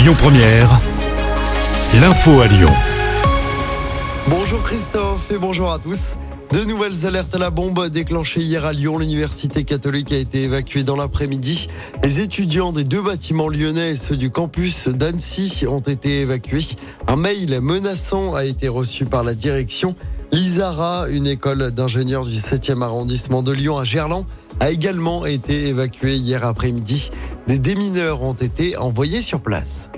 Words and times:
Lyon 0.00 0.14
Première, 0.16 0.80
l'info 2.00 2.40
à 2.40 2.46
Lyon. 2.46 2.70
Bonjour 4.28 4.62
Christophe 4.62 5.30
et 5.30 5.36
bonjour 5.36 5.70
à 5.70 5.78
tous. 5.78 6.16
De 6.52 6.64
nouvelles 6.64 7.04
alertes 7.04 7.34
à 7.34 7.38
la 7.38 7.50
bombe 7.50 7.86
déclenchées 7.88 8.40
hier 8.40 8.64
à 8.64 8.72
Lyon. 8.72 8.96
L'université 8.96 9.62
catholique 9.62 10.10
a 10.12 10.16
été 10.16 10.44
évacuée 10.44 10.84
dans 10.84 10.96
l'après-midi. 10.96 11.68
Les 12.02 12.20
étudiants 12.20 12.72
des 12.72 12.82
deux 12.82 13.02
bâtiments 13.02 13.50
lyonnais 13.50 13.90
et 13.90 13.94
ceux 13.94 14.16
du 14.16 14.30
campus 14.30 14.88
d'Annecy 14.88 15.66
ont 15.68 15.80
été 15.80 16.22
évacués. 16.22 16.64
Un 17.06 17.16
mail 17.16 17.60
menaçant 17.60 18.34
a 18.34 18.46
été 18.46 18.68
reçu 18.68 19.04
par 19.04 19.22
la 19.22 19.34
direction. 19.34 19.96
L'ISARA, 20.32 21.10
une 21.10 21.26
école 21.26 21.72
d'ingénieurs 21.72 22.24
du 22.24 22.36
7e 22.36 22.80
arrondissement 22.82 23.42
de 23.42 23.52
Lyon 23.52 23.76
à 23.76 23.84
Gerland, 23.84 24.24
a 24.60 24.70
également 24.70 25.26
été 25.26 25.68
évacuée 25.68 26.16
hier 26.16 26.44
après-midi. 26.44 27.10
Des 27.48 27.58
démineurs 27.58 28.22
ont 28.22 28.34
été 28.34 28.76
envoyés 28.76 29.22
sur 29.22 29.40
place. 29.40 29.90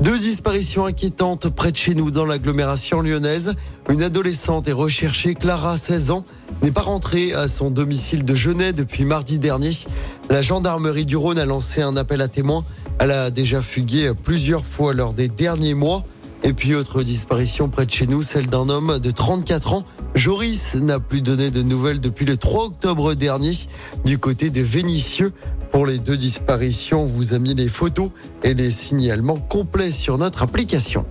Deux 0.00 0.18
disparitions 0.18 0.86
inquiétantes 0.86 1.48
près 1.48 1.70
de 1.70 1.76
chez 1.76 1.94
nous 1.94 2.10
dans 2.10 2.26
l'agglomération 2.26 3.00
lyonnaise. 3.00 3.54
Une 3.88 4.02
adolescente 4.02 4.66
est 4.66 4.72
recherchée, 4.72 5.34
Clara, 5.34 5.78
16 5.78 6.10
ans, 6.10 6.24
n'est 6.62 6.72
pas 6.72 6.80
rentrée 6.80 7.32
à 7.32 7.46
son 7.46 7.70
domicile 7.70 8.24
de 8.24 8.34
Genève 8.34 8.74
depuis 8.74 9.04
mardi 9.04 9.38
dernier. 9.38 9.70
La 10.28 10.42
gendarmerie 10.42 11.06
du 11.06 11.16
Rhône 11.16 11.38
a 11.38 11.44
lancé 11.44 11.82
un 11.82 11.96
appel 11.96 12.20
à 12.20 12.28
témoins. 12.28 12.64
Elle 12.98 13.12
a 13.12 13.30
déjà 13.30 13.62
fugué 13.62 14.12
plusieurs 14.20 14.64
fois 14.64 14.92
lors 14.92 15.12
des 15.12 15.28
derniers 15.28 15.74
mois. 15.74 16.04
Et 16.44 16.52
puis 16.52 16.74
autre 16.74 17.02
disparition 17.02 17.68
près 17.68 17.86
de 17.86 17.90
chez 17.90 18.06
nous, 18.06 18.22
celle 18.22 18.48
d'un 18.48 18.68
homme 18.68 18.98
de 18.98 19.10
34 19.10 19.74
ans. 19.74 19.84
Joris 20.14 20.74
n'a 20.74 20.98
plus 20.98 21.22
donné 21.22 21.50
de 21.50 21.62
nouvelles 21.62 22.00
depuis 22.00 22.26
le 22.26 22.36
3 22.36 22.64
octobre 22.64 23.14
dernier 23.14 23.52
du 24.04 24.18
côté 24.18 24.50
de 24.50 24.60
Vénissieux. 24.60 25.32
Pour 25.70 25.86
les 25.86 25.98
deux 25.98 26.16
disparitions, 26.16 27.04
on 27.04 27.06
vous 27.06 27.32
a 27.32 27.38
mis 27.38 27.54
les 27.54 27.68
photos 27.68 28.10
et 28.42 28.54
les 28.54 28.70
signalements 28.70 29.38
complets 29.38 29.92
sur 29.92 30.18
notre 30.18 30.42
application. 30.42 31.06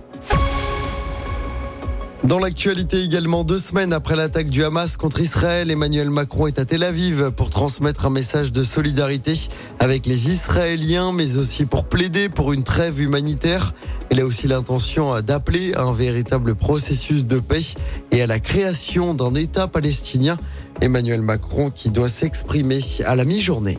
Dans 2.24 2.38
l'actualité 2.38 3.02
également, 3.02 3.42
deux 3.42 3.58
semaines 3.58 3.92
après 3.92 4.14
l'attaque 4.14 4.48
du 4.48 4.62
Hamas 4.62 4.96
contre 4.96 5.20
Israël, 5.20 5.72
Emmanuel 5.72 6.08
Macron 6.08 6.46
est 6.46 6.60
à 6.60 6.64
Tel 6.64 6.84
Aviv 6.84 7.32
pour 7.32 7.50
transmettre 7.50 8.06
un 8.06 8.10
message 8.10 8.52
de 8.52 8.62
solidarité 8.62 9.32
avec 9.80 10.06
les 10.06 10.30
Israéliens, 10.30 11.10
mais 11.12 11.36
aussi 11.36 11.64
pour 11.64 11.84
plaider 11.84 12.28
pour 12.28 12.52
une 12.52 12.62
trêve 12.62 13.00
humanitaire. 13.00 13.74
Il 14.12 14.20
a 14.20 14.24
aussi 14.24 14.46
l'intention 14.46 15.20
d'appeler 15.20 15.74
à 15.74 15.82
un 15.82 15.92
véritable 15.92 16.54
processus 16.54 17.26
de 17.26 17.40
paix 17.40 17.74
et 18.12 18.22
à 18.22 18.28
la 18.28 18.38
création 18.38 19.14
d'un 19.14 19.34
État 19.34 19.66
palestinien. 19.66 20.38
Emmanuel 20.80 21.22
Macron 21.22 21.70
qui 21.70 21.90
doit 21.90 22.08
s'exprimer 22.08 22.80
à 23.04 23.16
la 23.16 23.24
mi-journée. 23.24 23.78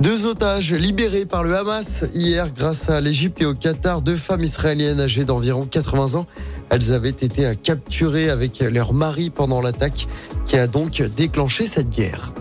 Deux 0.00 0.24
otages 0.24 0.72
libérés 0.72 1.26
par 1.26 1.44
le 1.44 1.54
Hamas 1.54 2.06
hier 2.14 2.50
grâce 2.54 2.88
à 2.88 3.02
l'Égypte 3.02 3.42
et 3.42 3.44
au 3.44 3.52
Qatar. 3.52 4.00
Deux 4.00 4.16
femmes 4.16 4.42
israéliennes 4.42 4.98
âgées 4.98 5.26
d'environ 5.26 5.66
80 5.66 6.18
ans. 6.18 6.26
Elles 6.70 6.94
avaient 6.94 7.10
été 7.10 7.54
capturées 7.62 8.30
avec 8.30 8.60
leur 8.60 8.94
mari 8.94 9.28
pendant 9.28 9.60
l'attaque 9.60 10.08
qui 10.46 10.56
a 10.56 10.66
donc 10.66 11.02
déclenché 11.02 11.66
cette 11.66 11.90
guerre. 11.90 12.32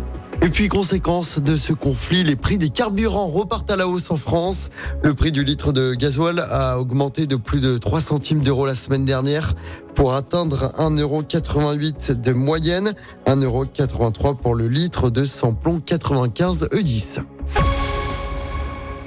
Et 0.50 0.52
puis, 0.52 0.68
conséquence 0.68 1.38
de 1.38 1.56
ce 1.56 1.74
conflit, 1.74 2.24
les 2.24 2.36
prix 2.36 2.58
des 2.58 2.70
carburants 2.70 3.28
repartent 3.28 3.70
à 3.70 3.76
la 3.76 3.88
hausse 3.88 4.10
en 4.10 4.18
France. 4.18 4.72
Le 5.04 5.14
prix 5.14 5.32
du 5.32 5.44
litre 5.44 5.72
de 5.72 5.94
gasoil 5.94 6.40
a 6.40 6.80
augmenté 6.80 7.28
de 7.28 7.36
plus 7.36 7.60
de 7.60 7.78
3 7.78 8.02
centimes 8.02 8.42
d'euros 8.42 8.66
la 8.66 8.74
semaine 8.74 9.06
dernière 9.06 9.54
pour 9.94 10.16
atteindre 10.16 10.72
1,88€ 10.80 12.20
de 12.20 12.34
moyenne, 12.34 12.96
1,83€ 13.28 14.38
pour 14.38 14.56
le 14.56 14.68
litre 14.68 15.12
de 15.12 15.24
samplon 15.24 15.80
95 15.86 16.70
E10. 16.72 17.20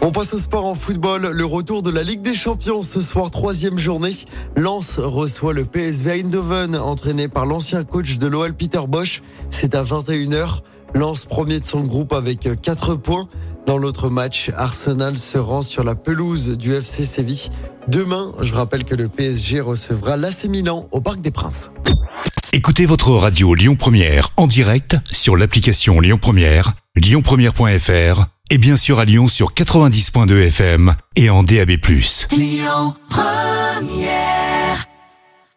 On 0.00 0.12
passe 0.12 0.34
au 0.34 0.38
sport 0.38 0.66
en 0.66 0.76
football. 0.76 1.26
Le 1.26 1.44
retour 1.44 1.82
de 1.82 1.90
la 1.90 2.04
Ligue 2.04 2.22
des 2.22 2.34
Champions 2.34 2.82
ce 2.82 3.00
soir, 3.00 3.32
troisième 3.32 3.78
journée. 3.78 4.14
Lens 4.54 5.00
reçoit 5.00 5.54
le 5.54 5.64
PSV 5.64 6.20
Eindhoven, 6.20 6.76
entraîné 6.76 7.26
par 7.26 7.46
l'ancien 7.46 7.82
coach 7.82 8.18
de 8.18 8.28
l'OL 8.28 8.54
Peter 8.54 8.82
Bosch. 8.86 9.22
C'est 9.50 9.74
à 9.74 9.82
21h. 9.82 10.60
Lens 10.94 11.24
premier 11.24 11.60
de 11.60 11.66
son 11.66 11.80
groupe 11.80 12.12
avec 12.12 12.48
4 12.60 12.96
points. 12.96 13.28
Dans 13.66 13.78
l'autre 13.78 14.10
match, 14.10 14.50
Arsenal 14.56 15.16
se 15.16 15.38
rend 15.38 15.62
sur 15.62 15.84
la 15.84 15.94
pelouse 15.94 16.50
du 16.56 16.74
FC 16.74 17.04
Séville. 17.04 17.48
Demain, 17.88 18.32
je 18.40 18.52
rappelle 18.54 18.84
que 18.84 18.94
le 18.94 19.08
PSG 19.08 19.60
recevra 19.60 20.16
l'AC 20.16 20.44
Milan 20.44 20.88
au 20.90 21.00
Parc 21.00 21.20
des 21.20 21.30
Princes. 21.30 21.70
Écoutez 22.52 22.86
votre 22.86 23.12
radio 23.12 23.54
Lyon 23.54 23.76
Première 23.76 24.30
en 24.36 24.46
direct 24.46 24.96
sur 25.10 25.36
l'application 25.36 26.00
Lyon 26.00 26.18
Première, 26.20 26.72
lyonpremière.fr 26.96 28.26
et 28.50 28.58
bien 28.58 28.76
sûr 28.76 28.98
à 28.98 29.06
Lyon 29.06 29.28
sur 29.28 29.54
90.2 29.54 30.48
FM 30.48 30.94
et 31.16 31.30
en 31.30 31.42
DAB+. 31.42 31.70
Lyon 32.30 32.94
Première 33.08 34.41